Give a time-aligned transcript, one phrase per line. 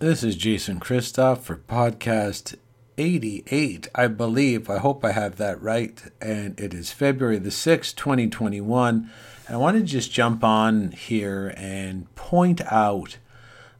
[0.00, 2.56] This is Jason Christoff for podcast
[2.96, 4.70] 88, I believe.
[4.70, 6.02] I hope I have that right.
[6.22, 9.10] And it is February the 6th, 2021.
[9.46, 13.18] And I want to just jump on here and point out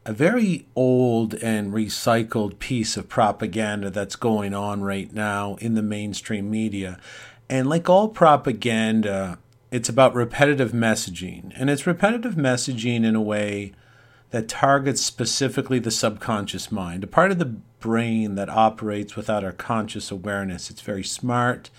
[0.05, 5.81] a very old and recycled piece of propaganda that's going on right now in the
[5.81, 6.99] mainstream media.
[7.49, 9.39] And like all propaganda,
[9.71, 11.51] it's about repetitive messaging.
[11.55, 13.73] And it's repetitive messaging in a way
[14.31, 17.45] that targets specifically the subconscious mind, a part of the
[17.79, 20.69] brain that operates without our conscious awareness.
[20.69, 21.69] It's very smart.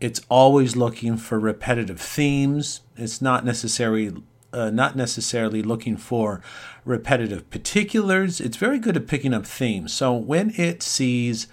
[0.00, 2.80] It's always looking for repetitive themes.
[2.96, 4.12] It's not necessarily
[4.52, 6.40] uh, not necessarily looking for
[6.84, 8.40] repetitive particulars.
[8.40, 9.92] It's very good at picking up themes.
[9.92, 11.48] So when it sees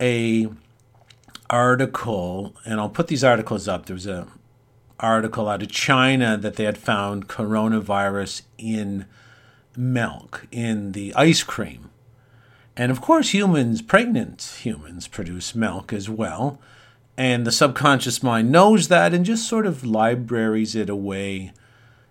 [0.00, 0.48] a
[1.50, 3.86] article, and I'll put these articles up.
[3.86, 4.26] There was a
[5.00, 9.06] article out of China that they had found coronavirus in
[9.78, 11.90] milk, in the ice cream.
[12.76, 16.58] And of course, humans, pregnant humans, produce milk as well.
[17.16, 21.52] And the subconscious mind knows that and just sort of libraries it away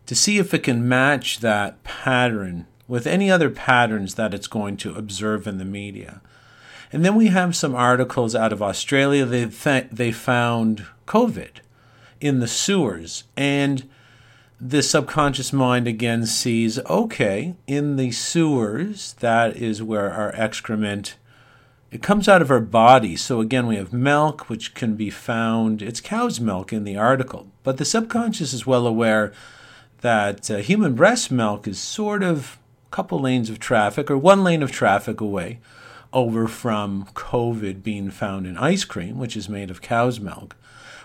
[0.05, 4.77] to see if it can match that pattern with any other patterns that it's going
[4.77, 6.21] to observe in the media.
[6.91, 9.25] And then we have some articles out of Australia.
[9.25, 11.59] They, th- they found COVID
[12.21, 13.25] in the sewers.
[13.35, 13.89] And
[14.59, 21.15] the subconscious mind again sees okay, in the sewers, that is where our excrement
[21.89, 23.15] it comes out of our body.
[23.15, 25.81] So again, we have milk, which can be found.
[25.81, 29.31] It's cow's milk in the article, but the subconscious is well aware
[30.01, 34.43] that uh, human breast milk is sort of a couple lanes of traffic or one
[34.43, 35.59] lane of traffic away
[36.11, 40.56] over from COVID being found in ice cream, which is made of cow's milk.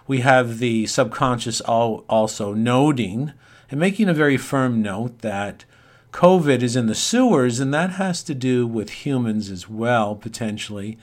[0.06, 3.32] We have the subconscious also noting
[3.70, 5.64] and making a very firm note that
[6.12, 10.98] COVID is in the sewers, and that has to do with humans as well, potentially,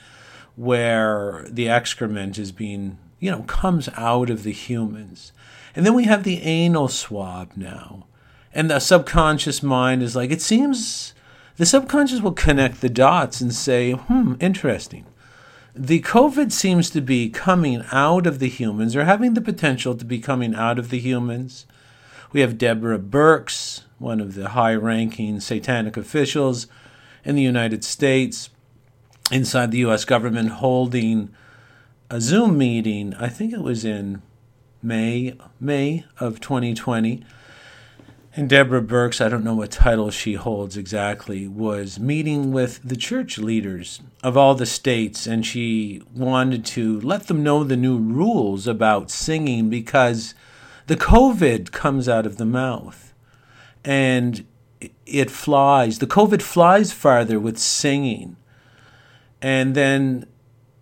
[0.56, 5.32] where the excrement is being, you know, comes out of the humans.
[5.76, 8.06] And then we have the anal swab now.
[8.54, 11.14] And the subconscious mind is like, it seems
[11.58, 15.06] the subconscious will connect the dots and say, hmm, interesting.
[15.82, 20.04] The COVID seems to be coming out of the humans or having the potential to
[20.04, 21.66] be coming out of the humans.
[22.34, 26.68] We have Deborah Birx, one of the high ranking satanic officials
[27.24, 28.50] in the United States,
[29.32, 31.30] inside the US government, holding
[32.10, 33.14] a Zoom meeting.
[33.14, 34.22] I think it was in
[34.84, 37.24] May, May of 2020.
[38.36, 42.96] And Deborah Birx, I don't know what title she holds exactly, was meeting with the
[42.96, 47.98] church leaders of all the states, and she wanted to let them know the new
[47.98, 50.36] rules about singing because
[50.86, 53.14] the COVID comes out of the mouth
[53.84, 54.46] and
[55.06, 56.00] it flies.
[56.00, 58.38] The COVID flies farther with singing.
[59.42, 60.28] And then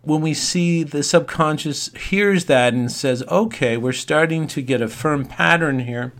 [0.01, 4.87] when we see the subconscious hears that and says, okay, we're starting to get a
[4.87, 6.13] firm pattern here,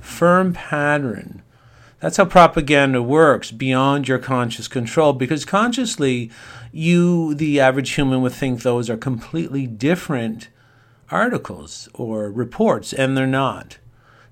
[0.00, 1.42] firm pattern.
[2.00, 6.30] That's how propaganda works beyond your conscious control because consciously,
[6.72, 10.48] you, the average human, would think those are completely different
[11.10, 13.78] articles or reports, and they're not.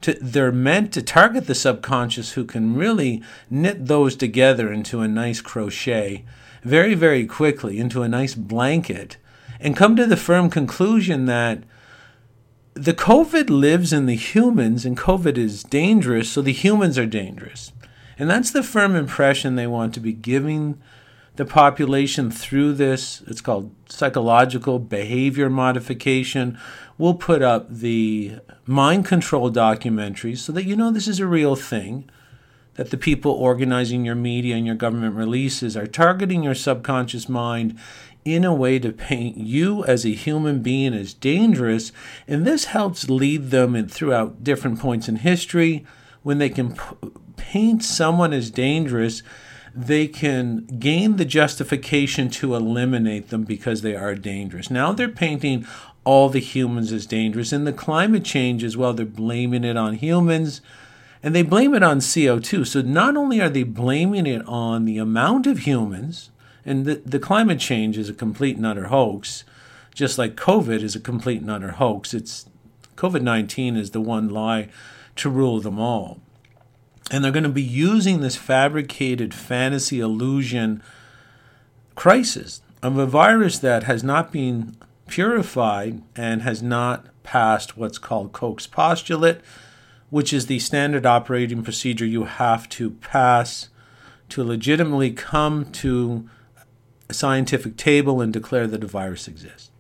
[0.03, 5.09] To, they're meant to target the subconscious who can really knit those together into a
[5.09, 6.25] nice crochet
[6.63, 9.17] very, very quickly, into a nice blanket,
[9.61, 11.65] and come to the firm conclusion that
[12.79, 17.73] the COVID lives in the humans and COVID is dangerous, so the humans are dangerous.
[18.19, 20.81] And that's the firm impression they want to be giving
[21.37, 23.23] the population through this.
[23.27, 26.59] It's called psychological behavior modification.
[26.99, 31.57] We'll put up the mind control documentaries so that you know this is a real
[31.57, 32.09] thing.
[32.75, 37.77] That the people organizing your media and your government releases are targeting your subconscious mind
[38.25, 41.93] in a way to paint you as a human being as dangerous.
[42.27, 45.87] And this helps lead them in, throughout different points in history
[46.23, 49.23] when they can p- paint someone as dangerous
[49.75, 54.73] they can gain the justification to eliminate them because they are dangerous.
[54.73, 55.67] Now they're painting
[56.05, 57.53] all the humans as dangerous.
[57.53, 60.61] And the climate change as well, they're blaming it on humans
[61.23, 62.67] and they blame it on CO2.
[62.67, 66.31] So not only are they blaming it on the amount of humans,
[66.69, 69.45] and the, the climate change is a complete and utter hoax,
[69.95, 72.13] just like COVID is a complete and utter hoax.
[72.13, 72.45] It's
[72.97, 74.69] COVID 19 is the one lie
[75.17, 76.21] to rule them all.
[77.11, 80.83] And they're going to be using this fabricated fantasy illusion
[81.95, 84.77] crisis of a virus that has not been
[85.07, 89.41] purified and has not passed what's called Koch's postulate,
[90.11, 93.71] which is the standard operating procedure you have to pass
[94.29, 96.29] to legitimately come to
[97.11, 99.71] scientific table and declare that a virus exists.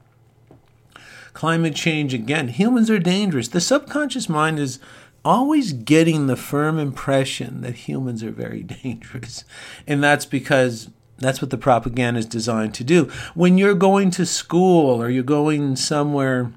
[1.32, 3.48] Climate change, again, humans are dangerous.
[3.48, 4.80] The subconscious mind is
[5.24, 9.44] always getting the firm impression that humans are very dangerous.
[9.86, 13.04] And that's because that's what the propaganda is designed to do.
[13.34, 16.52] When you're going to school or you're going somewhere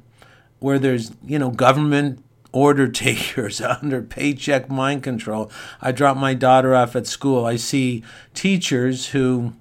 [0.59, 5.51] where there's, you know, government order takers under paycheck mind control.
[5.81, 7.45] I drop my daughter off at school.
[7.45, 8.03] I see
[8.33, 9.53] teachers who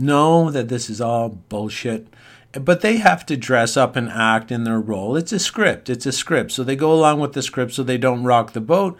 [0.00, 2.08] know that this is all bullshit,
[2.52, 5.16] but they have to dress up and act in their role.
[5.16, 5.88] It's a script.
[5.88, 6.52] It's a script.
[6.52, 8.98] So they go along with the script so they don't rock the boat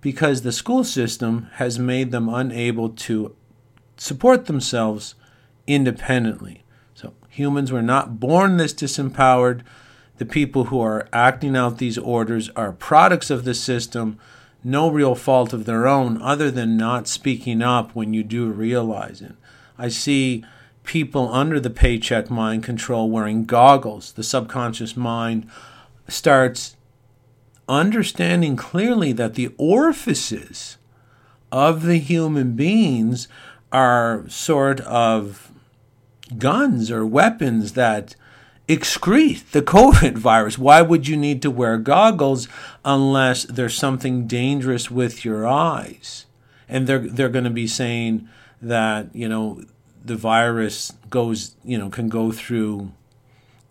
[0.00, 3.34] because the school system has made them unable to
[3.96, 5.14] support themselves
[5.66, 6.64] independently.
[6.94, 9.62] So humans were not born this disempowered
[10.22, 14.20] the people who are acting out these orders are products of the system,
[14.62, 19.20] no real fault of their own, other than not speaking up when you do realize
[19.20, 19.34] it.
[19.78, 20.44] I see
[20.84, 24.12] people under the paycheck mind control wearing goggles.
[24.12, 25.48] The subconscious mind
[26.08, 26.76] starts
[27.68, 30.76] understanding clearly that the orifices
[31.50, 33.28] of the human beings
[33.70, 35.50] are sort of
[36.38, 38.16] guns or weapons that
[38.68, 40.58] excrete the COVID virus.
[40.58, 42.48] Why would you need to wear goggles
[42.84, 46.26] unless there's something dangerous with your eyes?
[46.68, 48.28] And they're they're going to be saying
[48.62, 49.62] that you know
[50.04, 52.92] the virus goes you know can go through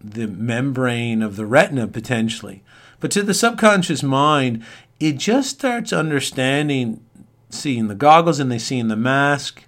[0.04, 2.64] the membrane of the retina potentially.
[3.00, 4.64] But to the subconscious mind,
[5.00, 7.04] it just starts understanding,
[7.50, 9.64] seeing the goggles and they see in the mask.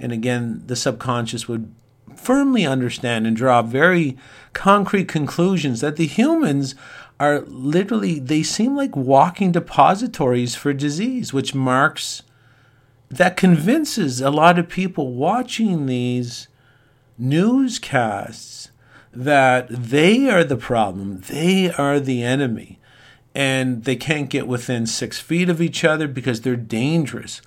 [0.00, 1.72] And again, the subconscious would
[2.16, 4.16] firmly understand and draw very
[4.52, 6.74] concrete conclusions that the humans
[7.20, 12.22] are literally, they seem like walking depositories for disease, which marks,
[13.16, 16.48] that convinces a lot of people watching these
[17.18, 18.70] newscasts
[19.12, 22.78] that they are the problem, they are the enemy,
[23.34, 27.40] and they can't get within six feet of each other because they're dangerous.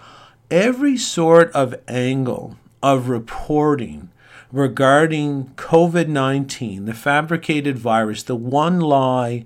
[0.50, 4.10] Every sort of angle of reporting
[4.52, 9.44] regarding COVID 19, the fabricated virus, the one lie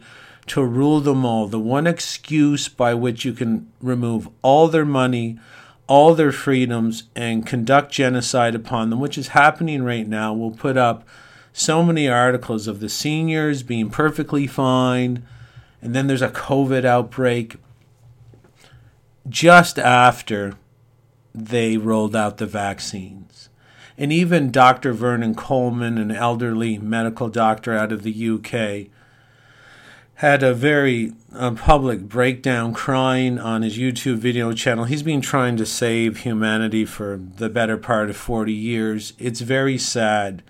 [0.48, 5.40] to rule them all, the one excuse by which you can remove all their money,
[5.88, 10.34] all their freedoms, and conduct genocide upon them, which is happening right now.
[10.34, 11.08] We'll put up
[11.54, 15.26] so many articles of the seniors being perfectly fine,
[15.82, 17.58] and then there's a COVID outbreak
[19.28, 20.56] just after
[21.34, 23.50] they rolled out the vaccines.
[23.98, 24.94] And even Dr.
[24.94, 28.90] Vernon Coleman, an elderly medical doctor out of the UK,
[30.22, 34.84] had a very uh, public breakdown crying on his YouTube video channel.
[34.86, 39.14] He's been trying to save humanity for the better part of 40 years.
[39.18, 40.44] It's very sad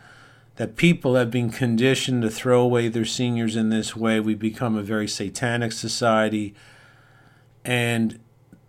[0.58, 4.20] that people have been conditioned to throw away their seniors in this way.
[4.20, 6.54] We've become a very satanic society.
[7.64, 8.20] And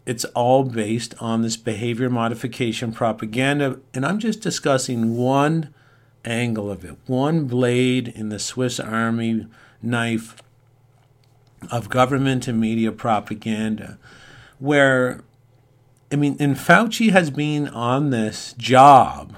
[0.06, 3.80] it's all based on this behavior modification propaganda.
[3.92, 5.74] And I'm just discussing one
[6.24, 9.48] angle of it, one blade in the Swiss Army
[9.82, 10.36] knife
[11.70, 13.98] of government and media propaganda,
[14.58, 15.22] where,
[16.10, 19.36] I mean, and Fauci has been on this job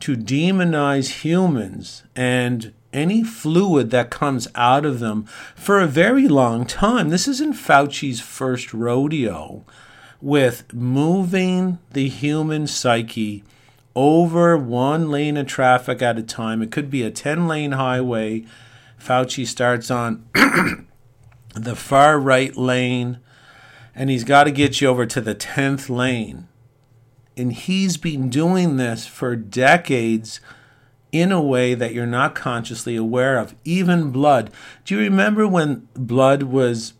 [0.00, 6.64] to demonize humans and any fluid that comes out of them for a very long
[6.64, 7.10] time.
[7.10, 9.64] This isn't Fauci's first rodeo
[10.20, 13.44] with moving the human psyche
[13.94, 16.62] over one lane of traffic at a time.
[16.62, 18.44] It could be a 10 lane highway.
[19.00, 20.24] Fauci starts on
[21.58, 23.18] the far right lane
[23.94, 26.46] and he's got to get you over to the 10th lane.
[27.36, 30.40] And he's been doing this for decades
[31.10, 33.56] in a way that you're not consciously aware of.
[33.64, 34.50] Even blood.
[34.84, 36.94] Do you remember when blood was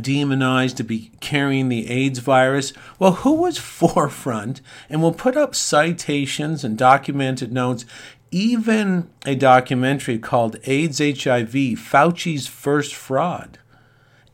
[0.00, 2.72] demonized to be carrying the AIDS virus.
[2.98, 4.60] Well, who was forefront?
[4.88, 7.84] And we'll put up citations and documented notes,
[8.30, 13.58] even a documentary called AIDS HIV Fauci's First Fraud.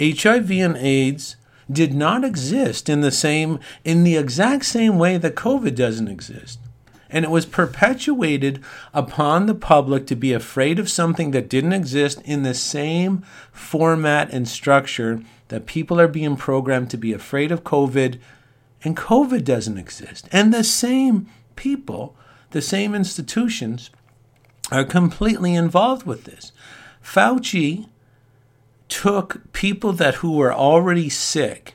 [0.00, 1.36] HIV and AIDS
[1.70, 6.58] did not exist in the same in the exact same way that COVID doesn't exist.
[7.08, 8.62] And it was perpetuated
[8.94, 13.22] upon the public to be afraid of something that didn't exist in the same
[13.52, 18.18] format and structure that people are being programmed to be afraid of COVID,
[18.82, 20.26] and COVID doesn't exist.
[20.32, 22.16] And the same people,
[22.52, 23.90] the same institutions,
[24.70, 26.52] are completely involved with this.
[27.04, 27.88] Fauci
[28.88, 31.74] took people that who were already sick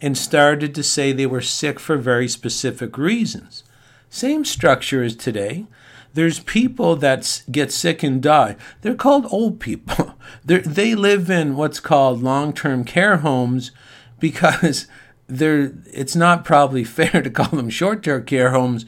[0.00, 3.64] and started to say they were sick for very specific reasons.
[4.10, 5.66] Same structure as today.
[6.14, 8.56] There's people that get sick and die.
[8.80, 10.14] They're called old people.
[10.44, 13.72] They're, they live in what's called long term care homes
[14.18, 14.86] because
[15.26, 18.86] they're, it's not probably fair to call them short term care homes.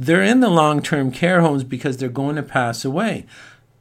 [0.00, 3.26] They're in the long term care homes because they're going to pass away.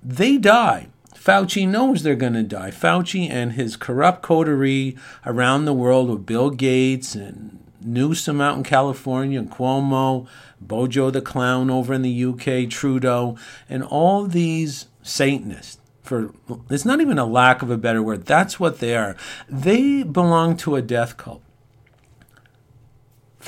[0.04, 0.88] They die.
[1.16, 2.72] Fauci knows they're going to die.
[2.72, 8.64] Fauci and his corrupt coterie around the world with Bill Gates and Newsom out in
[8.64, 10.28] California and Cuomo,
[10.60, 13.38] Bojo the Clown over in the UK, Trudeau,
[13.70, 15.78] and all these Satanists.
[16.04, 16.34] For
[16.70, 18.26] it's not even a lack of a better word.
[18.26, 19.16] That's what they are.
[19.48, 21.44] They belong to a death cult.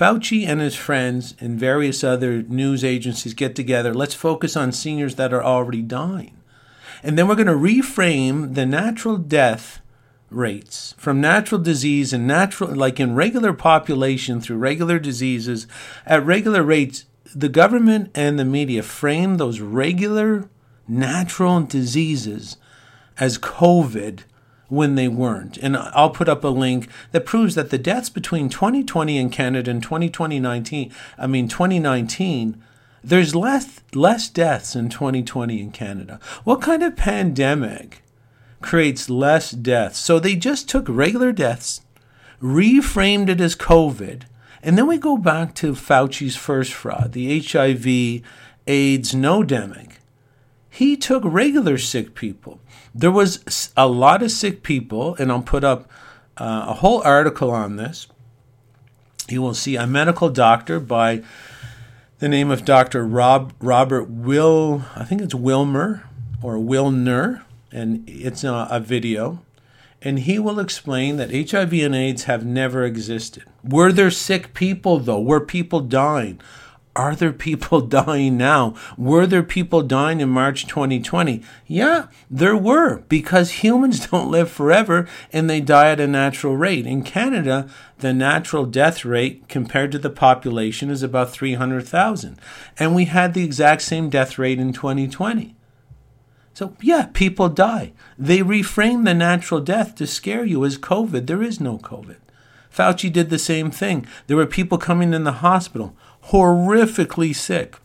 [0.02, 3.94] Fauci and his friends and various other news agencies get together.
[3.94, 6.42] Let's focus on seniors that are already dying.
[7.04, 9.80] And then we're going to reframe the natural death
[10.32, 15.68] rates from natural disease and natural, like in regular population through regular diseases
[16.04, 17.06] at regular rates.
[17.36, 20.50] The government and the media frame those regular
[20.88, 22.58] natural diseases
[23.20, 24.22] as COVID
[24.72, 25.58] when they weren't.
[25.58, 29.70] And I'll put up a link that proves that the deaths between 2020 in Canada
[29.70, 32.64] and 2019, I mean 2019
[33.04, 36.20] there's less less deaths in 2020 in Canada.
[36.44, 38.04] What kind of pandemic
[38.62, 39.98] creates less deaths?
[39.98, 41.82] So they just took regular deaths,
[42.42, 44.24] reframed it as COVID,
[44.62, 48.24] and then we go back to Fauci's first fraud, the HIV
[48.68, 49.94] AIDS no demic.
[50.74, 52.62] He took regular sick people.
[52.96, 55.92] There was a lot of sick people, and I'll put up
[56.38, 58.08] uh, a whole article on this.
[59.28, 61.24] You will see a medical doctor by
[62.20, 63.06] the name of Dr.
[63.06, 66.10] Rob Robert Will, I think it's Wilmer
[66.42, 69.44] or Wilner, and it's a, a video.
[70.02, 73.44] And he will explain that HIV and AIDS have never existed.
[73.62, 75.20] Were there sick people, though?
[75.20, 76.40] Were people dying?
[76.96, 78.76] Are there people dying now?
[78.98, 81.42] Were there people dying in March 2020?
[81.66, 86.86] Yeah, there were, because humans don't live forever and they die at a natural rate.
[86.86, 87.70] In Canada,
[88.00, 92.38] the natural death rate compared to the population is about 300,000.
[92.78, 95.56] And we had the exact same death rate in 2020.
[96.54, 97.94] So, yeah, people die.
[98.18, 101.26] They reframe the natural death to scare you as COVID.
[101.26, 102.18] There is no COVID.
[102.72, 104.06] Fauci did the same thing.
[104.28, 105.96] There were people coming in the hospital
[106.28, 107.78] horrifically sick.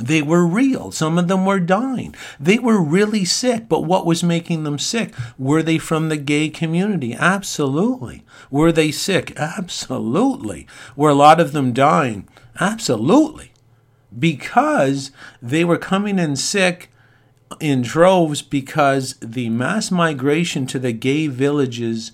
[0.00, 0.90] They were real.
[0.90, 2.14] Some of them were dying.
[2.40, 3.68] They were really sick.
[3.68, 5.14] But what was making them sick?
[5.38, 7.14] Were they from the gay community?
[7.14, 8.24] Absolutely.
[8.50, 9.32] Were they sick?
[9.36, 10.66] Absolutely.
[10.96, 12.26] Were a lot of them dying?
[12.58, 13.52] Absolutely.
[14.18, 16.90] Because they were coming in sick
[17.60, 22.12] in droves because the mass migration to the gay villages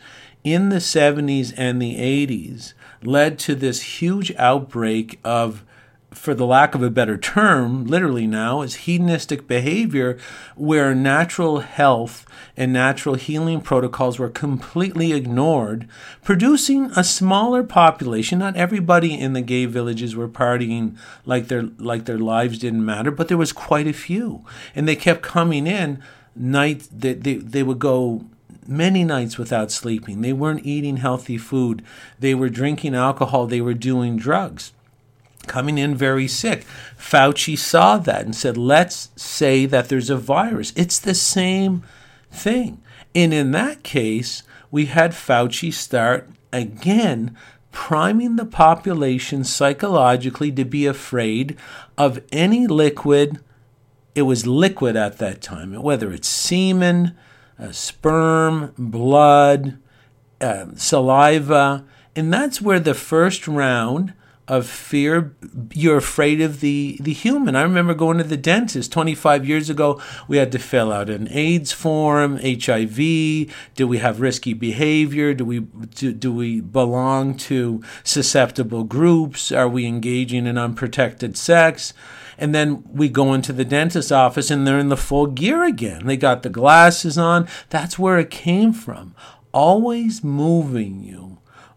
[0.52, 5.64] in the 70s and the 80s led to this huge outbreak of
[6.10, 10.18] for the lack of a better term, literally now, is hedonistic behavior
[10.56, 12.26] where natural health
[12.56, 15.86] and natural healing protocols were completely ignored,
[16.22, 18.38] producing a smaller population.
[18.38, 23.10] Not everybody in the gay villages were partying like their like their lives didn't matter,
[23.10, 24.44] but there was quite a few.
[24.74, 26.02] And they kept coming in
[26.34, 28.24] night they, they, they would go
[28.68, 30.20] many nights without sleeping.
[30.20, 31.82] They weren't eating healthy food.
[32.18, 33.46] They were drinking alcohol.
[33.46, 34.72] They were doing drugs.
[35.46, 36.66] Coming in very sick.
[36.98, 40.72] Fauci saw that and said, let's say that there's a virus.
[40.76, 41.82] It's the same
[42.30, 42.82] thing.
[43.14, 47.36] And in that case, we had Fauci start again
[47.72, 51.56] priming the population psychologically to be afraid
[51.96, 53.40] of any liquid.
[54.14, 57.16] It was liquid at that time, whether it's semen,
[57.58, 59.78] uh, sperm, blood,
[60.40, 61.84] uh, saliva.
[62.14, 64.14] And that's where the first round
[64.48, 65.36] of fear,
[65.72, 67.54] you're afraid of the, the human.
[67.54, 70.00] I remember going to the dentist 25 years ago.
[70.26, 72.96] We had to fill out an AIDS form, HIV.
[73.74, 75.34] Do we have risky behavior?
[75.34, 79.52] Do we, do, do we belong to susceptible groups?
[79.52, 81.92] Are we engaging in unprotected sex?
[82.38, 86.06] And then we go into the dentist's office and they're in the full gear again.
[86.06, 87.48] They got the glasses on.
[87.68, 89.14] That's where it came from.
[89.52, 91.27] Always moving you.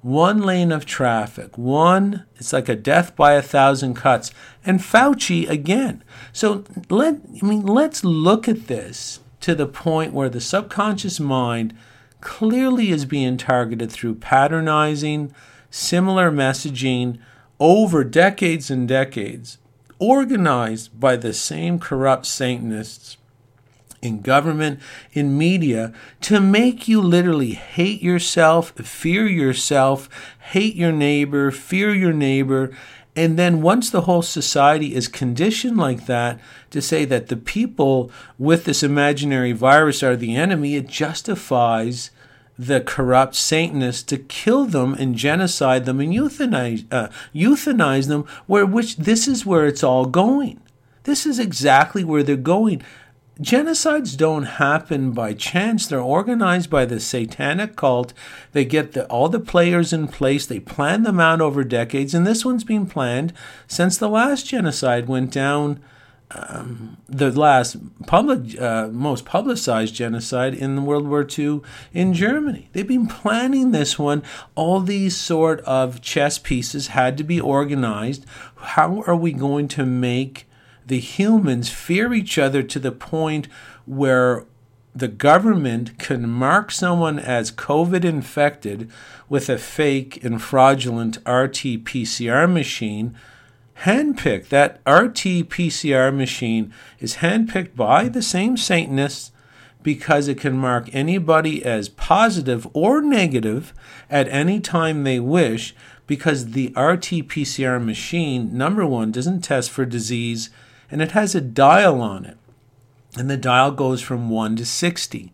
[0.02, 1.58] One lane of traffic.
[1.58, 4.32] One, it's like a death by a thousand cuts.
[4.66, 6.04] And Fauci again.
[6.34, 11.76] So let I mean let's look at this to the point where the subconscious mind
[12.20, 15.32] clearly is being targeted through patternizing,
[15.70, 17.20] similar messaging
[17.60, 19.60] over decades and decades
[20.00, 23.18] organized by the same corrupt Satanists
[24.02, 24.80] in government,
[25.14, 30.10] in media, to make you literally hate yourself, fear yourself,
[30.52, 32.72] hate your neighbor, fear your neighbor.
[33.16, 36.40] And then once the whole society is conditioned like that
[36.72, 42.12] to say that the people with this imaginary virus are the enemy, it justifies
[42.58, 48.66] the corrupt Satanists to kill them and genocide them and euthanize, uh, euthanize them, where
[48.66, 50.60] which this is where it's all going.
[51.04, 52.84] This is exactly where they're going.
[53.42, 55.88] Genocides don't happen by chance.
[55.88, 58.14] They're organized by the satanic cult.
[58.52, 60.46] They get the, all the players in place.
[60.46, 62.14] They plan them out over decades.
[62.14, 63.34] And this one's been planned
[63.68, 65.80] since the last genocide went down
[66.34, 71.62] um, the last public, uh, most publicized genocide in World War II
[71.94, 72.70] in Germany.
[72.74, 74.24] They've been planning this one.
[74.56, 78.26] All these sort of chess pieces had to be organized.
[78.56, 80.48] How are we going to make
[80.86, 83.48] the humans fear each other to the point
[83.86, 84.46] where
[84.94, 88.92] the government can mark someone as COVID infected
[89.30, 93.16] with a fake and fraudulent RT PCR machine?
[93.84, 94.50] handpicked.
[94.50, 99.32] That RT PCR machine is handpicked by the same Satanists
[99.84, 103.74] because it can mark anybody as positive or negative
[104.10, 109.86] at any time they wish because the RT PCR machine, number one, doesn't test for
[109.86, 110.50] disease
[110.92, 112.38] and it has a dial on it.
[113.18, 115.34] And the dial goes from 1 to 60.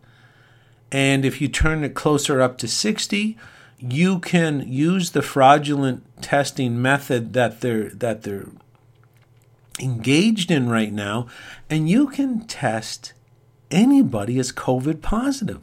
[0.90, 3.36] And if you turn it closer up to 60,
[3.78, 8.48] you can use the fraudulent testing method that they're that they're
[9.80, 11.28] engaged in right now
[11.70, 13.12] and you can test
[13.70, 15.60] anybody as covid positive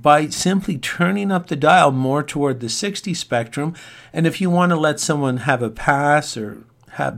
[0.00, 3.74] by simply turning up the dial more toward the 60 spectrum
[4.12, 6.62] and if you want to let someone have a pass or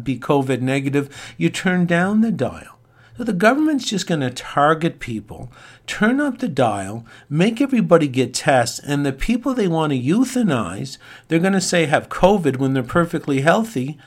[0.04, 2.80] be covid negative you turn down the dial
[3.20, 5.52] so the government's just going to target people,
[5.86, 10.96] turn up the dial, make everybody get tests, and the people they want to euthanize,
[11.28, 13.98] they're going to say have COVID when they're perfectly healthy.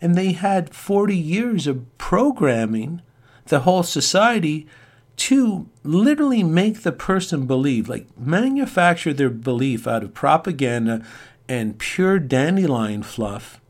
[0.00, 3.02] And they had 40 years of programming
[3.48, 4.66] the whole society
[5.16, 11.04] to literally make the person believe, like manufacture their belief out of propaganda
[11.46, 13.60] and pure dandelion fluff,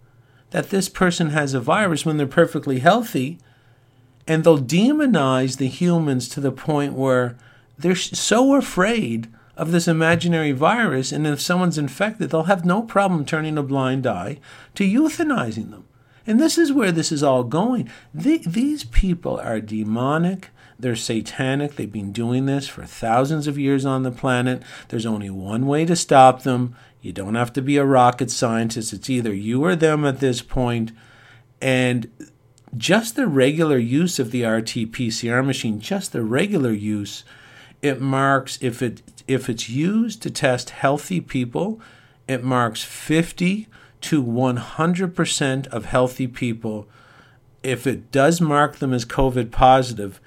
[0.53, 3.39] that this person has a virus when they're perfectly healthy
[4.27, 7.37] and they'll demonize the humans to the point where
[7.77, 13.25] they're so afraid of this imaginary virus, and if someone's infected, they'll have no problem
[13.25, 14.39] turning a blind eye
[14.75, 15.85] to euthanizing them.
[16.27, 17.91] And this is where this is all going.
[18.15, 20.51] The, these people are demonic.
[20.79, 21.77] They're satanic.
[21.77, 24.63] They've been doing this for thousands of years on the planet.
[24.89, 26.77] There's only one way to stop them.
[27.03, 28.93] You don't have to be a rocket scientist.
[28.93, 30.93] It's either you or them at this point.
[31.61, 32.11] And
[32.77, 37.25] just the regular use of the RT PCR machine, just the regular use,
[37.83, 41.81] it marks if it if it's used to test healthy people,
[42.29, 43.69] it marks 50
[44.01, 46.89] to 100% of healthy people.
[47.63, 50.21] If it does mark them as COVID positive,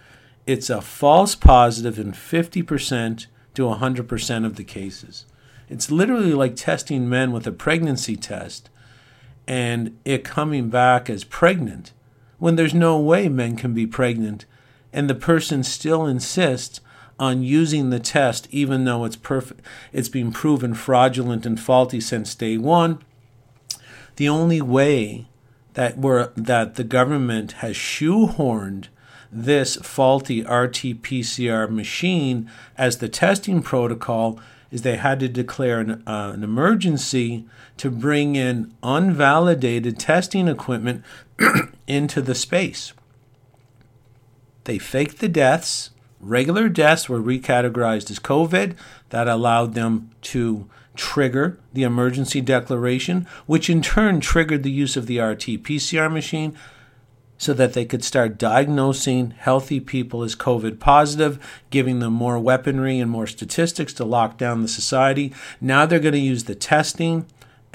[0.47, 5.25] it's a false positive in 50% to 100% of the cases.
[5.69, 8.69] It's literally like testing men with a pregnancy test
[9.47, 11.93] and it coming back as pregnant
[12.37, 14.45] when there's no way men can be pregnant,
[14.91, 16.81] and the person still insists
[17.17, 19.61] on using the test even though it's perfect
[19.93, 22.99] it's been proven fraudulent and faulty since day 1
[24.17, 25.25] the only way
[25.75, 28.87] that we're, that the government has shoehorned
[29.31, 34.39] this faulty RT-PCR machine as the testing protocol
[34.75, 37.45] is they had to declare an, uh, an emergency
[37.77, 41.01] to bring in unvalidated testing equipment
[41.87, 42.91] into the space.
[44.65, 45.91] They faked the deaths.
[46.19, 48.75] Regular deaths were recategorized as COVID.
[49.11, 55.07] That allowed them to trigger the emergency declaration, which in turn triggered the use of
[55.07, 56.57] the RT PCR machine
[57.37, 62.99] so that they could start diagnosing healthy people as COVID positive, giving them more weaponry
[62.99, 65.33] and more statistics to lock down the society.
[65.59, 67.25] Now they're going to use the testing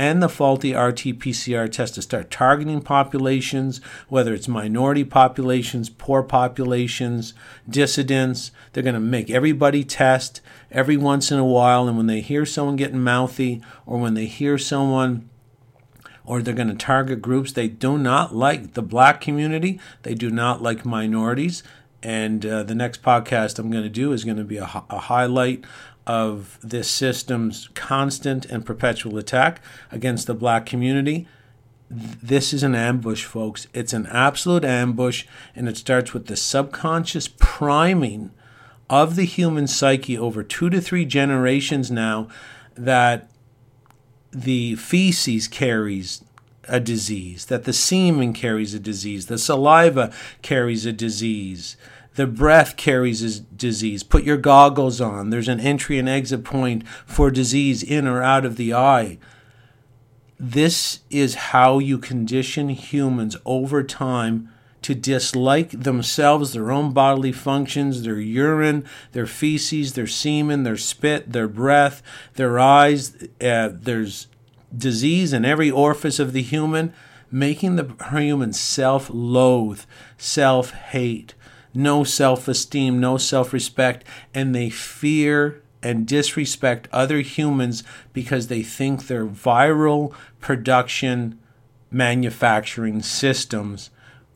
[0.01, 6.23] and the faulty RT PCR test to start targeting populations, whether it's minority populations, poor
[6.23, 7.35] populations,
[7.69, 8.51] dissidents.
[8.73, 11.87] They're going to make everybody test every once in a while.
[11.87, 15.29] And when they hear someone getting mouthy or when they hear someone
[16.31, 20.31] or they're going to target groups they do not like the black community, they do
[20.31, 21.65] not like minorities.
[22.05, 24.99] And uh, the next podcast I'm going to do is going to be a, a
[24.99, 25.65] highlight
[26.07, 31.27] of this system's constant and perpetual attack against the black community.
[31.91, 33.67] This is an ambush, folks.
[33.75, 38.31] It's an absolute ambush, and it starts with the subconscious priming
[38.89, 42.29] of the human psyche over two to three generations now
[42.77, 43.30] that
[44.33, 46.23] the feces carries
[46.69, 50.13] a disease, that the semen carries a disease, the saliva
[50.43, 51.77] carries a disease,
[52.15, 54.03] the breath carries a disease.
[54.03, 55.31] Put your goggles on.
[55.31, 59.19] There's an entry and exit point for disease in or out of the eye.
[60.39, 64.49] This is how you condition humans over time
[64.83, 71.33] to dislike themselves, their own bodily functions, their urine, their feces, their semen, their spit,
[71.33, 72.03] their breath,
[72.35, 73.15] their eyes.
[73.41, 74.27] Uh, there's
[74.77, 76.93] disease in every orifice of the human,
[77.31, 79.83] making the human self loathe,
[80.17, 81.35] self hate,
[81.75, 88.63] no self esteem, no self respect, and they fear and disrespect other humans because they
[88.63, 91.39] think they're viral production
[91.91, 93.91] manufacturing systems.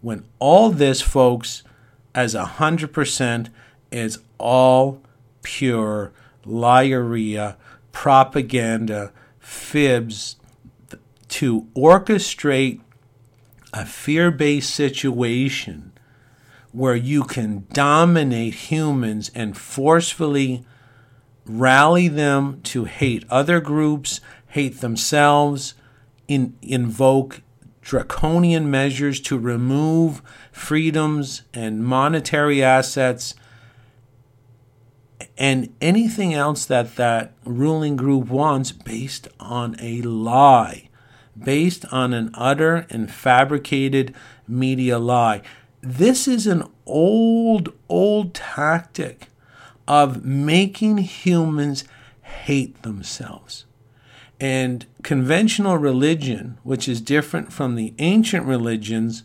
[0.05, 1.63] When all this, folks,
[2.15, 3.49] as a hundred percent
[3.91, 5.01] is all
[5.43, 6.13] pure
[6.45, 7.57] liaria,
[7.91, 10.37] propaganda, fibs
[11.29, 12.83] to orchestrate
[13.73, 15.93] a fear based situation
[16.71, 20.67] where you can dominate humans and forcefully
[21.47, 25.73] rally them to hate other groups, hate themselves,
[26.29, 27.41] in, invoke
[27.85, 33.35] draconian measures to remove freedoms and monetary assets
[35.37, 40.89] and anything else that that ruling group wants based on a lie,
[41.39, 44.15] based on an utter and fabricated
[44.49, 45.43] media lie.
[45.83, 49.29] This is an old, old tactic
[49.87, 51.85] of making humans
[52.23, 53.67] hate themselves.
[54.41, 59.23] And conventional religion, which is different from the ancient religions,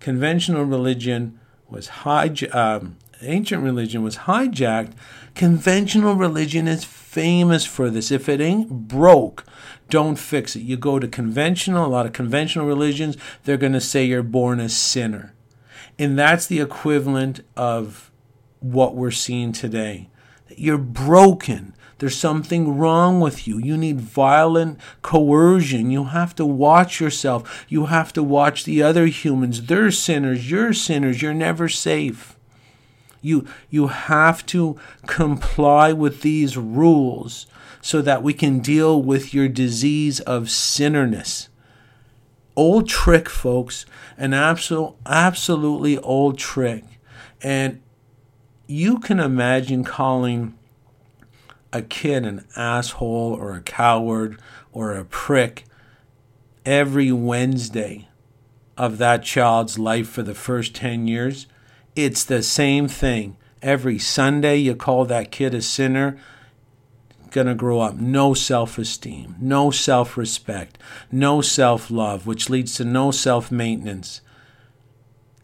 [0.00, 4.92] conventional religion was hij- um, ancient religion was hijacked.
[5.34, 8.10] Conventional religion is famous for this.
[8.10, 9.44] If it ain't broke,
[9.88, 10.62] don't fix it.
[10.62, 14.60] You go to conventional, a lot of conventional religions, they're going to say you're born
[14.60, 15.34] a sinner.
[15.98, 18.10] And that's the equivalent of
[18.60, 20.08] what we're seeing today.
[20.56, 21.74] You're broken.
[21.98, 23.58] There's something wrong with you.
[23.58, 25.90] You need violent coercion.
[25.90, 27.66] You have to watch yourself.
[27.68, 29.66] You have to watch the other humans.
[29.66, 30.50] They're sinners.
[30.50, 31.20] You're sinners.
[31.20, 32.36] You're never safe.
[33.20, 37.46] You, you have to comply with these rules
[37.80, 41.48] so that we can deal with your disease of sinnerness.
[42.54, 46.84] Old trick, folks, an absolute, absolutely old trick.
[47.42, 47.80] And
[48.66, 50.57] you can imagine calling
[51.72, 54.38] a kid an asshole or a coward
[54.72, 55.64] or a prick
[56.64, 58.08] every Wednesday
[58.76, 61.46] of that child's life for the first 10 years.
[61.96, 63.36] It's the same thing.
[63.60, 66.18] Every Sunday, you call that kid a sinner.
[67.30, 70.78] Gonna grow up no self esteem, no self respect,
[71.12, 74.22] no self love, which leads to no self maintenance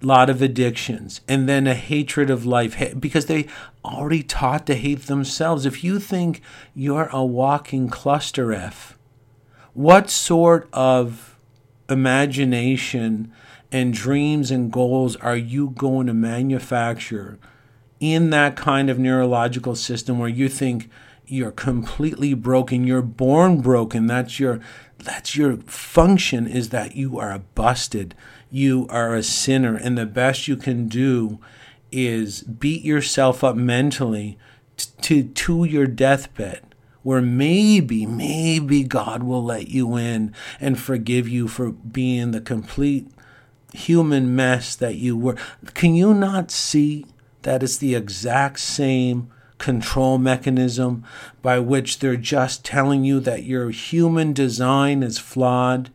[0.04, 3.46] lot of addictions and then a hatred of life because they
[3.84, 5.66] already taught to hate themselves.
[5.66, 6.40] If you think
[6.74, 8.98] you're a walking cluster f
[9.74, 11.36] what sort of
[11.90, 13.30] imagination
[13.70, 17.38] and dreams and goals are you going to manufacture
[18.00, 20.88] in that kind of neurological system where you think
[21.26, 24.60] you're completely broken you're born broken that's your
[24.98, 28.14] that's your function is that you are a busted
[28.54, 31.40] you are a sinner, and the best you can do
[31.90, 34.38] is beat yourself up mentally
[35.02, 36.60] to to your deathbed
[37.02, 43.08] where maybe maybe God will let you in and forgive you for being the complete
[43.72, 45.36] human mess that you were.
[45.74, 47.06] Can you not see
[47.42, 51.04] that it's the exact same control mechanism
[51.42, 55.90] by which they're just telling you that your human design is flawed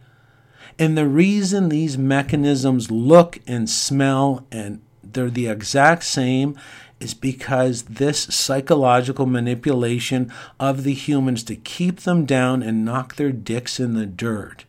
[0.79, 6.57] and the reason these mechanisms look and smell and they're the exact same
[6.99, 13.31] is because this psychological manipulation of the humans to keep them down and knock their
[13.31, 14.65] dicks in the dirt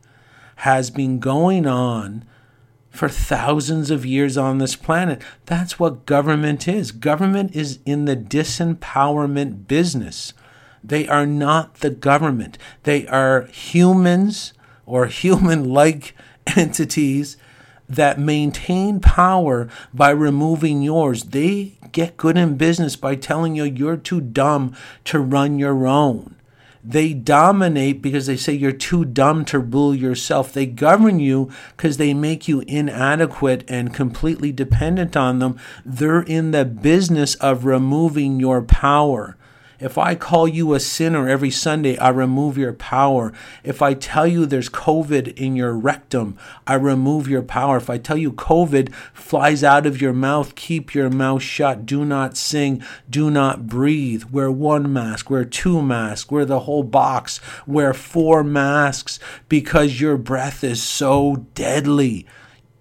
[0.57, 2.25] has been going on
[2.91, 5.23] for thousands of years on this planet.
[5.47, 6.91] That's what government is.
[6.91, 10.33] Government is in the disempowerment business.
[10.83, 14.55] They are not the government, they are humans
[14.91, 16.15] or human like
[16.57, 17.37] entities
[17.89, 21.25] that maintain power by removing yours.
[21.25, 24.75] They get good in business by telling you you're too dumb
[25.05, 26.37] to run your own.
[26.83, 30.53] They dominate because they say you're too dumb to rule yourself.
[30.53, 35.59] They govern you because they make you inadequate and completely dependent on them.
[35.85, 39.37] They're in the business of removing your power.
[39.81, 43.33] If I call you a sinner every Sunday, I remove your power.
[43.65, 47.79] If I tell you there's COVID in your rectum, I remove your power.
[47.79, 51.87] If I tell you COVID flies out of your mouth, keep your mouth shut.
[51.87, 52.83] Do not sing.
[53.09, 54.25] Do not breathe.
[54.25, 55.31] Wear one mask.
[55.31, 56.31] Wear two masks.
[56.31, 57.41] Wear the whole box.
[57.67, 62.27] Wear four masks because your breath is so deadly.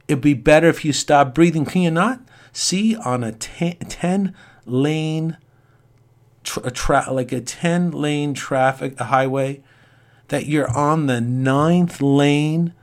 [0.09, 1.65] It'd be better if you stop breathing.
[1.65, 2.19] Can you not
[2.51, 4.35] see on a 10
[4.65, 5.37] lane
[6.49, 9.61] tra-, like a 10 lane traffic highway
[10.29, 12.73] that you're on the ninth lane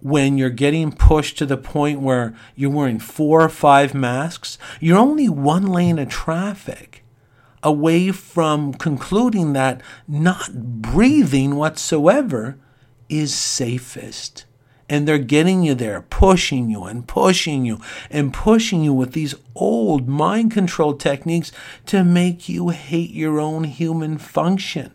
[0.00, 4.98] when you're getting pushed to the point where you're wearing four or five masks, you're
[4.98, 7.02] only one lane of traffic
[7.62, 12.58] away from concluding that not breathing whatsoever
[13.08, 14.44] is safest
[14.88, 19.34] and they're getting you there, pushing you and pushing you and pushing you with these
[19.54, 21.52] old mind control techniques
[21.86, 24.92] to make you hate your own human function,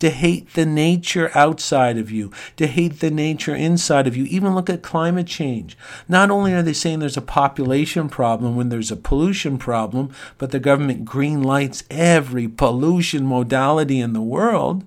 [0.00, 4.24] to hate the nature outside of you, to hate the nature inside of you.
[4.24, 5.76] Even look at climate change.
[6.08, 10.50] Not only are they saying there's a population problem when there's a pollution problem, but
[10.50, 14.84] the government green lights every pollution modality in the world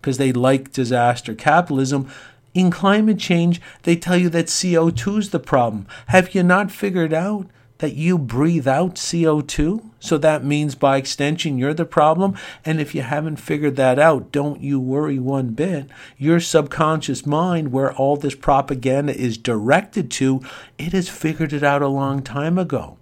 [0.00, 2.08] because they like disaster capitalism
[2.54, 5.86] in climate change, they tell you that CO2 is the problem.
[6.06, 7.46] Have you not figured out
[7.78, 9.90] that you breathe out CO2?
[10.00, 12.36] So that means by extension, you're the problem.
[12.64, 15.88] And if you haven't figured that out, don't you worry one bit.
[16.16, 20.40] Your subconscious mind, where all this propaganda is directed to,
[20.78, 22.96] it has figured it out a long time ago.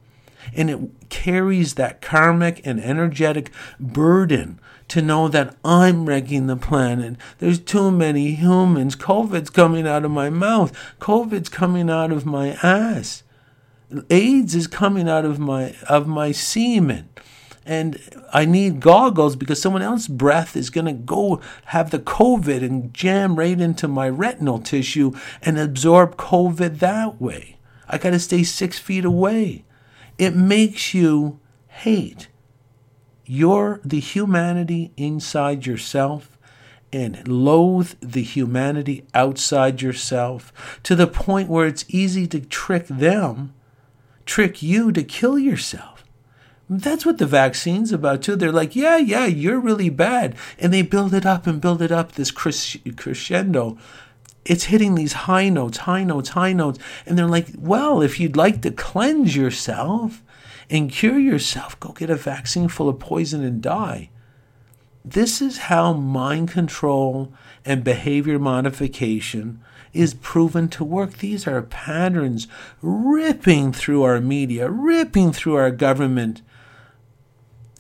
[0.54, 7.16] And it carries that karmic and energetic burden to know that I'm wrecking the planet.
[7.38, 8.94] There's too many humans.
[8.96, 10.72] COVID's coming out of my mouth.
[11.00, 13.22] COVID's coming out of my ass.
[14.10, 17.08] AIDS is coming out of my of my semen.
[17.64, 17.98] And
[18.32, 22.94] I need goggles because someone else's breath is going to go have the COVID and
[22.94, 27.56] jam right into my retinal tissue and absorb COVID that way.
[27.88, 29.64] I got to stay six feet away.
[30.16, 32.28] It makes you hate
[33.26, 36.38] you're the humanity inside yourself
[36.92, 43.52] and loathe the humanity outside yourself to the point where it's easy to trick them,
[44.24, 46.04] trick you to kill yourself.
[46.68, 48.34] That's what the vaccine's about too.
[48.34, 50.34] They're like, yeah, yeah, you're really bad.
[50.58, 53.78] And they build it up and build it up, this crescendo.
[54.44, 56.78] It's hitting these high notes, high notes, high notes.
[57.04, 60.22] And they're like, well, if you'd like to cleanse yourself,
[60.70, 61.78] and cure yourself.
[61.80, 64.10] Go get a vaccine full of poison and die.
[65.04, 67.32] This is how mind control
[67.64, 69.60] and behavior modification
[69.92, 71.18] is proven to work.
[71.18, 72.48] These are patterns
[72.82, 76.42] ripping through our media, ripping through our government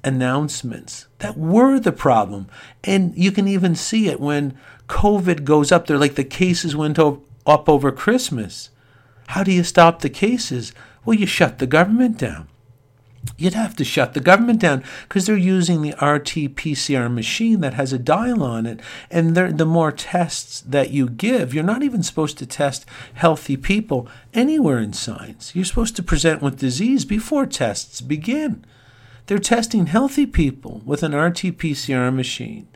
[0.04, 2.46] announcements that were the problem.
[2.84, 4.56] And you can even see it when
[4.88, 8.70] COVID goes up there, like the cases went up over Christmas.
[9.28, 10.72] How do you stop the cases?
[11.04, 12.46] Well, you shut the government down
[13.36, 17.74] you'd have to shut the government down because they're using the RT PCR machine that
[17.74, 18.80] has a dial on it.
[19.10, 24.08] And the more tests that you give, you're not even supposed to test healthy people
[24.34, 25.54] anywhere in science.
[25.54, 28.64] You're supposed to present with disease before tests begin.
[29.26, 32.68] They're testing healthy people with an RT PCR machine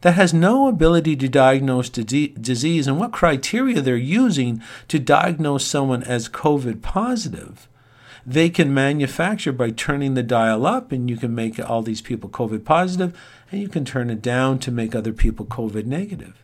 [0.00, 6.02] that has no ability to diagnose disease and what criteria they're using to diagnose someone
[6.02, 7.68] as COVID positive
[8.26, 12.28] they can manufacture by turning the dial up, and you can make all these people
[12.28, 13.18] COVID positive,
[13.50, 16.42] and you can turn it down to make other people COVID negative.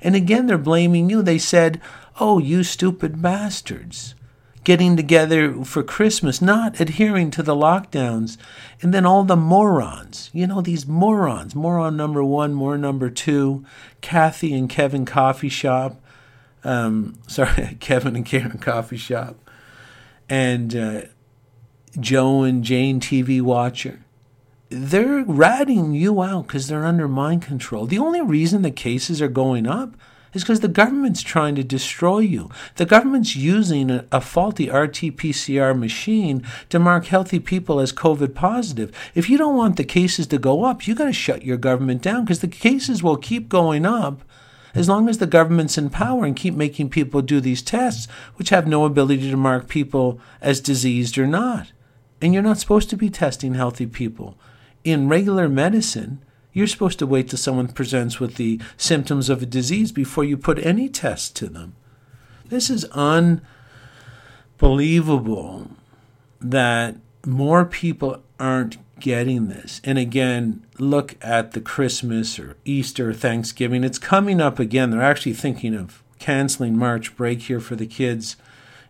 [0.00, 1.22] And again, they're blaming you.
[1.22, 1.80] They said,
[2.20, 4.14] Oh, you stupid bastards,
[4.64, 8.36] getting together for Christmas, not adhering to the lockdowns.
[8.82, 13.64] And then all the morons, you know, these morons, moron number one, moron number two,
[14.00, 16.00] Kathy and Kevin Coffee Shop.
[16.64, 19.36] Um, sorry, Kevin and Karen Coffee Shop.
[20.28, 21.02] And uh,
[22.00, 24.00] Joe and Jane TV watcher.
[24.70, 27.86] They're ratting you out because they're under mind control.
[27.86, 29.94] The only reason the cases are going up
[30.34, 32.50] is because the government's trying to destroy you.
[32.76, 38.34] The government's using a, a faulty RT PCR machine to mark healthy people as COVID
[38.34, 38.94] positive.
[39.14, 42.02] If you don't want the cases to go up, you got to shut your government
[42.02, 44.22] down because the cases will keep going up
[44.74, 48.06] as long as the government's in power and keep making people do these tests,
[48.36, 51.72] which have no ability to mark people as diseased or not.
[52.20, 54.36] And you're not supposed to be testing healthy people.
[54.84, 56.20] In regular medicine,
[56.58, 60.36] You're supposed to wait till someone presents with the symptoms of a disease before you
[60.36, 61.76] put any test to them.
[62.46, 65.70] This is unbelievable
[66.40, 69.80] that more people aren't getting this.
[69.84, 73.84] And again, look at the Christmas or Easter, or Thanksgiving.
[73.84, 74.90] It's coming up again.
[74.90, 78.34] They're actually thinking of canceling March break here for the kids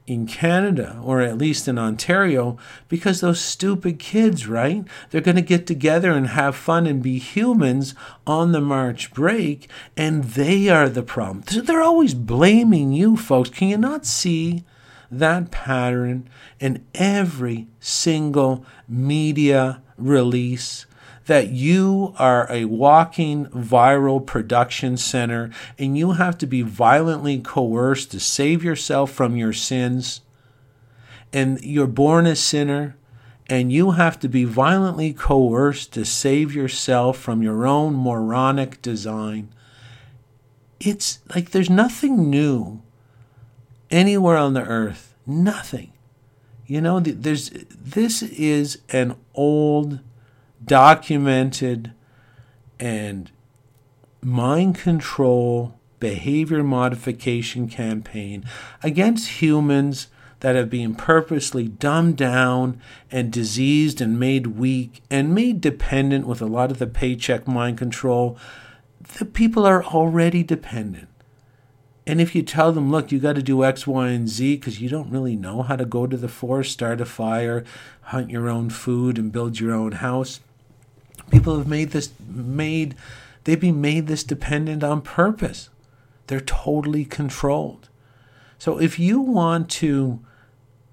[0.09, 2.57] in Canada, or at least in Ontario,
[2.88, 4.85] because those stupid kids, right?
[5.11, 7.94] They're going to get together and have fun and be humans
[8.27, 11.44] on the March break, and they are the problem.
[11.47, 13.51] They're always blaming you, folks.
[13.51, 14.64] Can you not see
[15.11, 20.87] that pattern in every single media release?
[21.28, 28.10] That you are a walking viral production center and you have to be violently coerced
[28.10, 30.22] to save yourself from your sins.
[31.30, 32.96] And you're born a sinner
[33.46, 39.50] and you have to be violently coerced to save yourself from your own moronic design.
[40.80, 42.80] It's like there's nothing new
[43.90, 45.14] anywhere on the earth.
[45.26, 45.92] Nothing.
[46.66, 50.00] You know, there's this is an old
[50.68, 51.92] documented
[52.78, 53.31] and
[54.22, 58.44] mind control behavior modification campaign
[58.83, 60.09] against humans
[60.40, 66.40] that have been purposely dumbed down and diseased and made weak and made dependent with
[66.40, 68.38] a lot of the paycheck mind control.
[69.18, 71.09] The people are already dependent.
[72.07, 74.81] And if you tell them, look, you got to do X, Y, and Z because
[74.81, 77.64] you don't really know how to go to the forest, start a fire,
[78.02, 80.40] hunt your own food, and build your own house,
[81.30, 82.94] People have made this made
[83.44, 85.70] they've been made this dependent on purpose.
[86.26, 87.88] They're totally controlled.
[88.58, 90.20] So if you want to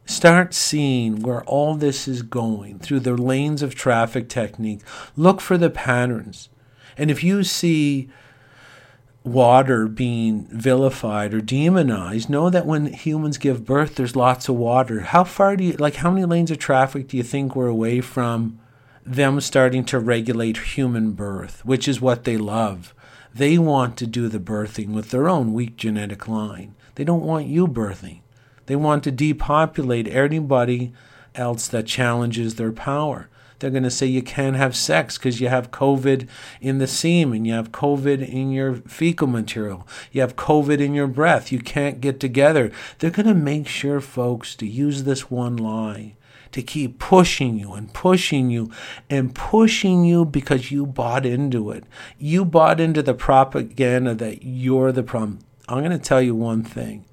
[0.06, 4.82] start seeing where all this is going through the lanes of traffic technique,
[5.18, 6.50] look for the patterns.
[6.98, 8.10] And if you see
[9.24, 15.02] water being vilified or demonized, know that when humans give birth, there's lots of water.
[15.02, 18.02] How far do you, like, how many lanes of traffic do you think we're away
[18.02, 18.60] from
[19.06, 22.94] them starting to regulate human birth, which is what they love.
[23.34, 26.74] They want to do the birthing with their own weak genetic line.
[26.96, 28.22] They don't want you birthing.
[28.66, 30.94] They want to depopulate anybody
[31.36, 33.30] else that challenges their power.
[33.60, 36.28] They're going to say you can't have sex because you have COVID
[36.60, 41.08] in the semen, you have COVID in your fecal material, you have COVID in your
[41.08, 42.72] breath, you can't get together.
[43.00, 46.16] They're going to make sure, folks, to use this one lie
[46.56, 48.72] to keep pushing you and pushing you
[49.10, 51.84] and pushing you because you bought into it.
[52.18, 55.40] You bought into the propaganda that you're the problem.
[55.68, 57.04] I'm going to tell you one thing.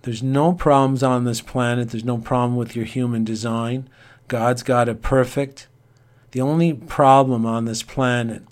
[0.00, 1.90] There's no problems on this planet.
[1.90, 3.86] There's no problem with your human design.
[4.28, 5.68] God's got it perfect.
[6.30, 8.44] The only problem on this planet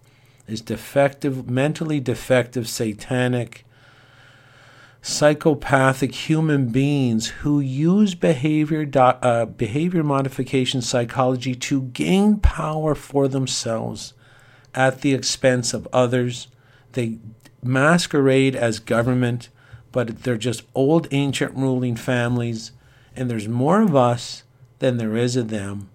[0.46, 3.64] is defective, mentally defective, satanic,
[5.00, 14.14] psychopathic human beings who use behavior, uh, behavior modification psychology to gain power for themselves
[14.74, 16.48] at the expense of others.
[16.92, 17.18] They
[17.62, 19.48] masquerade as government,
[19.92, 22.72] but they're just old, ancient ruling families,
[23.14, 24.42] and there's more of us
[24.78, 25.90] than there is of them.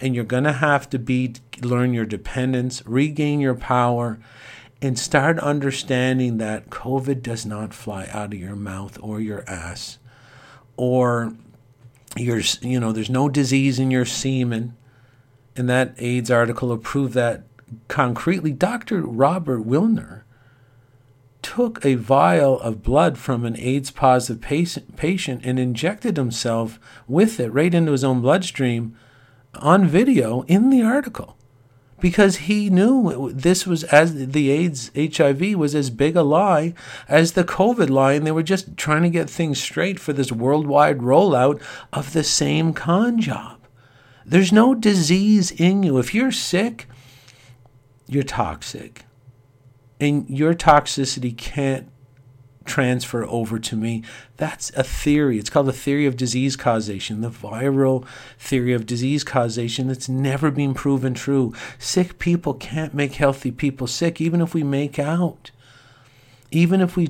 [0.00, 4.18] And you're going to have to be learn your dependence, regain your power,
[4.82, 9.98] and start understanding that COVID does not fly out of your mouth or your ass,
[10.76, 11.32] or
[12.16, 14.76] your, you know, there's no disease in your semen.
[15.54, 17.44] And that AIDS article will prove that
[17.86, 18.50] concretely.
[18.50, 19.02] Dr.
[19.02, 20.22] Robert Willner
[21.42, 24.40] took a vial of blood from an AIDS positive
[24.96, 28.96] patient and injected himself with it right into his own bloodstream
[29.54, 31.36] on video in the article
[32.02, 36.74] because he knew this was as the AIDS HIV was as big a lie
[37.08, 40.32] as the COVID lie, and they were just trying to get things straight for this
[40.32, 41.62] worldwide rollout
[41.92, 43.60] of the same con job.
[44.26, 45.98] There's no disease in you.
[45.98, 46.88] If you're sick,
[48.08, 49.04] you're toxic.
[50.00, 51.88] And your toxicity can't
[52.64, 54.02] transfer over to me.
[54.36, 55.38] That's a theory.
[55.38, 58.06] It's called the theory of disease causation, the viral
[58.38, 61.54] theory of disease causation that's never been proven true.
[61.78, 65.50] Sick people can't make healthy people sick, even if we make out,
[66.50, 67.08] even if we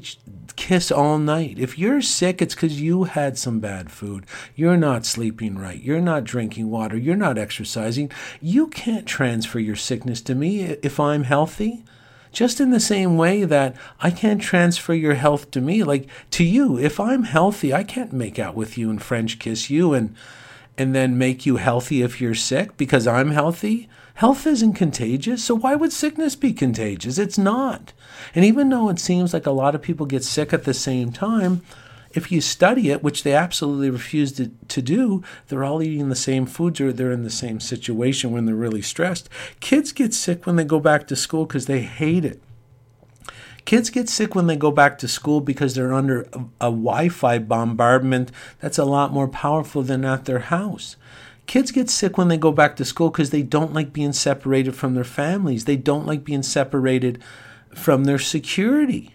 [0.57, 1.59] kiss all night.
[1.59, 4.27] If you're sick, it's because you had some bad food.
[4.55, 5.81] You're not sleeping right.
[5.81, 6.97] You're not drinking water.
[6.97, 8.11] You're not exercising.
[8.41, 11.85] You can't transfer your sickness to me if I'm healthy.
[12.33, 16.45] Just in the same way that I can't transfer your health to me, like to
[16.45, 16.79] you.
[16.79, 20.15] If I'm healthy, I can't make out with you and French kiss you and
[20.79, 23.91] and then make you healthy if you're sick because I'm healthy.
[24.15, 27.19] Health isn't contagious, so why would sickness be contagious?
[27.19, 27.93] It's not.
[28.35, 31.13] And even though it seems like a lot of people get sick at the same
[31.13, 31.63] time,
[32.15, 36.17] if you study it, which they absolutely refuse to, to do, they're all eating the
[36.17, 39.29] same foods or they're in the same situation when they're really stressed.
[39.61, 42.43] Kids get sick when they go back to school because they hate it.
[43.65, 47.09] Kids get sick when they go back to school because they're under a, a Wi
[47.09, 50.97] Fi bombardment that's a lot more powerful than at their house.
[51.47, 54.75] Kids get sick when they go back to school because they don't like being separated
[54.75, 55.65] from their families.
[55.65, 57.23] They don't like being separated
[57.75, 59.15] from their security.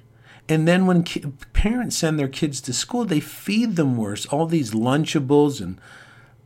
[0.49, 4.25] And then when ki- parents send their kids to school, they feed them worse.
[4.27, 5.79] All these Lunchables and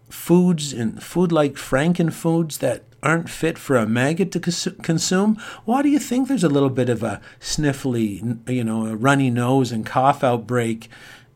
[0.09, 5.35] foods and food like Frankenfoods that aren't fit for a maggot to cons- consume.
[5.65, 9.29] Why do you think there's a little bit of a sniffly, you know, a runny
[9.29, 10.89] nose and cough outbreak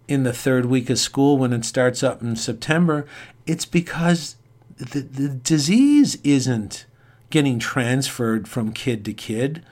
[0.08, 3.08] in the third week of school when it starts up in September?
[3.48, 4.36] It's because
[4.78, 6.86] the, the disease isn't
[7.30, 9.64] getting transferred from kid to kid.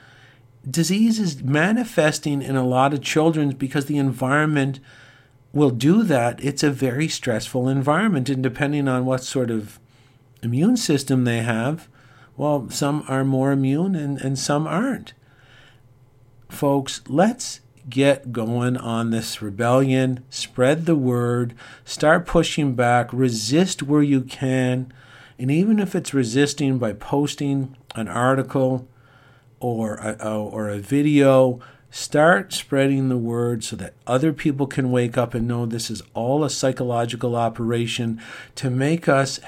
[0.68, 4.80] Disease is manifesting in a lot of children because the environment
[5.52, 6.42] will do that.
[6.42, 9.78] It's a very stressful environment, and depending on what sort of
[10.42, 11.88] immune system they have,
[12.36, 15.12] well, some are more immune and, and some aren't.
[16.48, 21.54] Folks, let's get going on this rebellion, spread the word,
[21.84, 24.92] start pushing back, resist where you can.
[25.38, 28.88] And even if it's resisting by posting an article
[29.64, 31.60] or a, or a video,
[31.90, 36.02] start spreading the word so that other people can wake up and know this is
[36.12, 38.20] all a psychological operation
[38.56, 39.38] to make us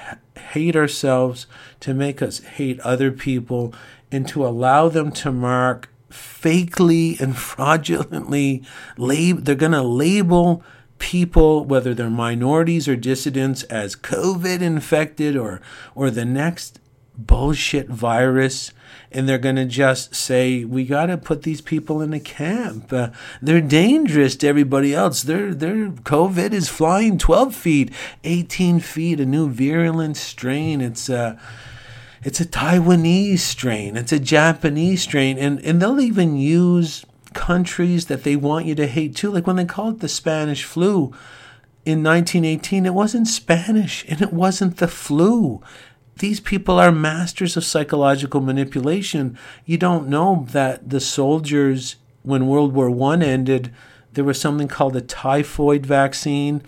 [0.53, 1.45] hate ourselves,
[1.79, 3.73] to make us hate other people,
[4.11, 8.63] and to allow them to mark fakely and fraudulently
[8.97, 10.63] lab- they're going to label
[10.99, 15.61] people whether they're minorities or dissidents as covid infected or
[15.93, 16.79] or the next
[17.15, 18.71] bullshit virus
[19.11, 22.91] and they're going to just say we got to put these people in a camp.
[22.91, 23.09] Uh,
[23.41, 25.23] they're dangerous to everybody else.
[25.23, 27.93] Their their covid is flying 12 feet
[28.23, 30.81] 18 feet a new virulent strain.
[30.81, 31.37] It's uh
[32.23, 38.23] it's a Taiwanese strain, it's a Japanese strain, and, and they'll even use countries that
[38.23, 39.31] they want you to hate too.
[39.31, 41.13] Like when they call it the Spanish flu
[41.85, 45.61] in 1918, it wasn't Spanish and it wasn't the flu.
[46.17, 49.37] These people are masters of psychological manipulation.
[49.65, 53.71] You don't know that the soldiers, when World War I ended,
[54.13, 56.63] there was something called a typhoid vaccine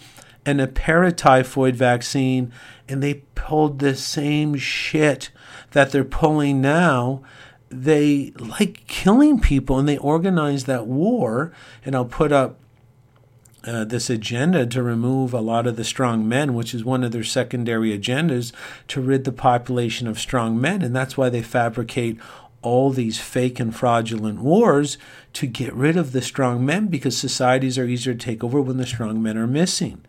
[0.46, 2.54] and a paratyphoid vaccine,
[2.88, 5.32] and they pulled the same shit
[5.72, 7.24] that they're pulling now,
[7.70, 11.52] they like killing people and they organize that war.
[11.86, 12.60] And I'll put up
[13.66, 17.12] uh, this agenda to remove a lot of the strong men, which is one of
[17.12, 18.52] their secondary agendas
[18.88, 20.82] to rid the population of strong men.
[20.82, 22.18] And that's why they fabricate
[22.62, 24.98] all these fake and fraudulent wars
[25.34, 28.78] to get rid of the strong men because societies are easier to take over when
[28.78, 30.02] the strong men are missing.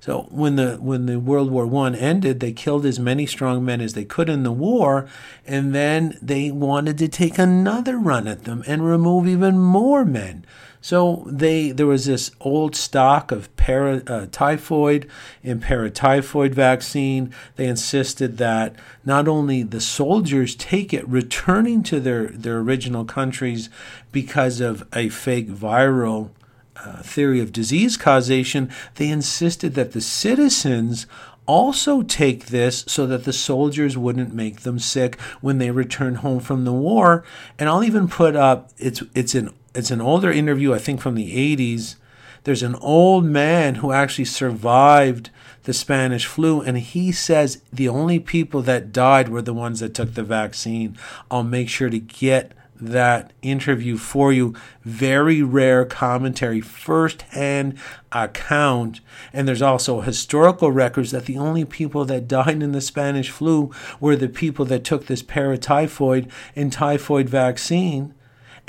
[0.00, 3.82] So when the when the World War One ended, they killed as many strong men
[3.82, 5.06] as they could in the war,
[5.46, 10.46] and then they wanted to take another run at them and remove even more men.
[10.80, 15.08] So they there was this old stock of para, uh, typhoid
[15.44, 17.34] and paratyphoid vaccine.
[17.56, 18.74] They insisted that
[19.04, 23.68] not only the soldiers take it, returning to their their original countries
[24.10, 26.30] because of a fake viral
[26.76, 31.06] uh, theory of disease causation, they insisted that the citizens
[31.46, 36.38] also take this so that the soldiers wouldn't make them sick when they return home
[36.38, 37.24] from the war.
[37.58, 41.14] And I'll even put up it's it's an it's an older interview I think from
[41.14, 41.96] the 80s.
[42.44, 45.30] There's an old man who actually survived
[45.64, 49.94] the Spanish flu, and he says the only people that died were the ones that
[49.94, 50.96] took the vaccine.
[51.30, 54.54] I'll make sure to get that interview for you.
[54.84, 57.78] Very rare commentary, first hand
[58.10, 59.00] account.
[59.32, 63.70] And there's also historical records that the only people that died in the Spanish flu
[64.00, 68.14] were the people that took this paratyphoid and typhoid vaccine.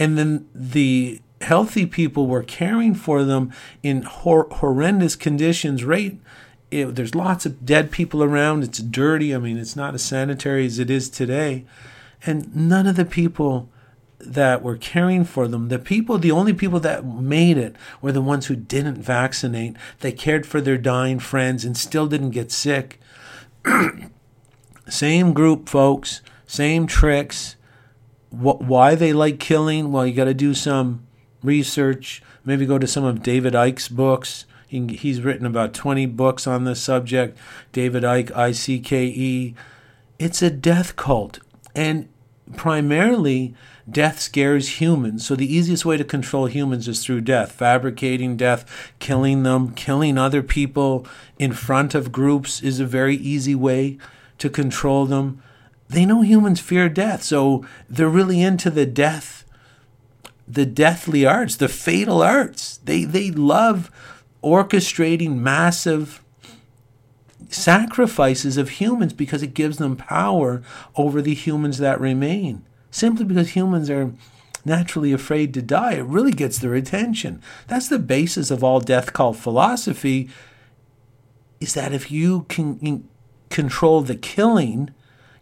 [0.02, 6.20] And then the healthy people were caring for them in hor- horrendous conditions, right?
[6.72, 8.64] It, there's lots of dead people around.
[8.64, 9.36] It's dirty.
[9.36, 11.66] I mean, it's not as sanitary as it is today.
[12.26, 13.70] And none of the people
[14.18, 18.24] that were caring for them, the people, the only people that made it were the
[18.24, 19.76] ones who didn't vaccinate.
[20.00, 23.00] They cared for their dying friends and still didn't get sick.
[24.90, 27.56] same group, folks, same tricks.
[28.32, 29.92] Wh- why they like killing?
[29.92, 31.06] Well, you got to do some
[31.44, 32.24] research.
[32.44, 34.46] Maybe go to some of David Icke's books.
[34.68, 37.38] He's written about 20 books on this subject.
[37.74, 39.56] David Icke, I C K E.
[40.18, 41.40] It's a death cult.
[41.76, 42.08] And
[42.56, 43.54] primarily,
[43.90, 45.26] death scares humans.
[45.26, 50.18] So the easiest way to control humans is through death, fabricating death, killing them, killing
[50.18, 51.06] other people
[51.38, 53.98] in front of groups is a very easy way
[54.38, 55.42] to control them.
[55.92, 59.44] They know humans fear death, so they're really into the death,
[60.48, 62.78] the deathly arts, the fatal arts.
[62.78, 63.92] They they love
[64.42, 66.24] orchestrating massive
[67.50, 70.64] sacrifices of humans because it gives them power
[70.96, 72.64] over the humans that remain.
[72.90, 74.14] Simply because humans are
[74.64, 77.42] naturally afraid to die, it really gets their attention.
[77.68, 80.30] That's the basis of all death cult philosophy
[81.60, 83.10] is that if you can
[83.50, 84.92] control the killing,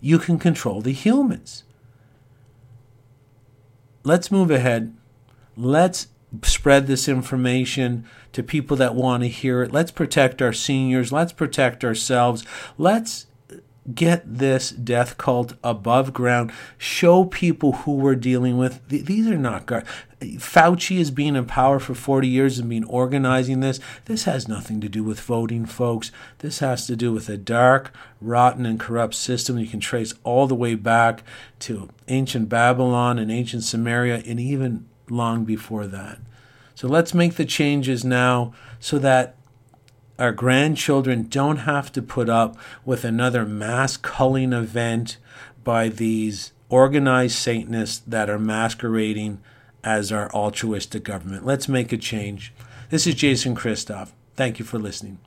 [0.02, 1.64] you can control the humans.
[4.04, 4.95] Let's move ahead.
[5.58, 6.08] Let's
[6.43, 9.72] spread this information to people that want to hear it.
[9.74, 11.12] Let's protect our seniors.
[11.12, 12.45] Let's protect ourselves.
[12.78, 13.26] Let's
[13.93, 16.52] get this death cult above ground.
[16.78, 18.88] Show people who we're dealing with.
[18.88, 19.89] These are not guards.
[20.20, 23.80] Fauci has been in power for 40 years and been organizing this.
[24.06, 26.12] This has nothing to do with voting, folks.
[26.40, 30.46] This has to do with a dark, rotten, and corrupt system you can trace all
[30.46, 31.24] the way back
[31.60, 36.20] to ancient Babylon and ancient Samaria and even long before that.
[36.76, 39.36] So let's make the changes now so that
[40.18, 45.18] our grandchildren don't have to put up with another mass culling event
[45.64, 49.42] by these organized Satanists that are masquerading
[49.84, 51.46] as our altruistic government.
[51.46, 52.54] Let's make a change.
[52.90, 54.10] This is Jason Christoff.
[54.36, 55.20] Thank you for listening.